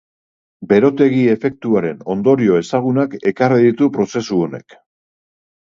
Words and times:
Berotegi-efektuaren 0.69 2.01
ondorio 2.15 2.57
ezagunak 2.63 3.15
ekarri 3.35 3.63
ditu 3.71 3.93
prozesu 4.01 4.43
honek. 4.49 4.81